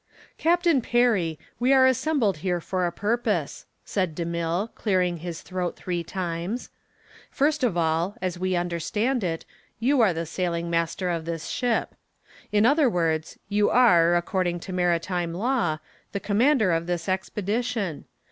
[0.39, 6.03] "Captain Perry, we are assembled here for a purpose," said DeMille, clearing his throat three
[6.03, 6.71] times.
[7.29, 9.45] "First of all, as we understand it,
[9.77, 11.93] you are the sailing master of this ship.
[12.51, 15.77] In other words, you are, according to maritime law,
[16.13, 18.05] the commander of this expedition.